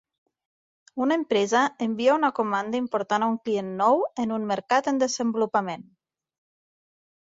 [1.05, 5.91] Una empresa envia una comanda important a un client nou en un mercat en desenvolupament.